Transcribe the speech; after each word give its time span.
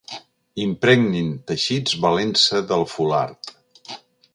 Impregnin 0.63 1.29
teixits 1.51 1.95
valent-se 2.07 2.65
del 2.73 2.91
fulard. 2.97 3.57